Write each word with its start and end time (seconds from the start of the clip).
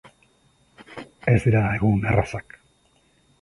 Ez 1.33 1.35
dira 1.43 1.61
egun 1.75 2.09
errazak. 2.13 2.57